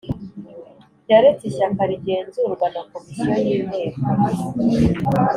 yaretse 1.09 1.43
ishyaka 1.47 1.81
rigenzurwa 1.89 2.65
na 2.73 2.81
comisiyo 2.91 3.35
y' 3.47 3.53
inteko 3.59 4.05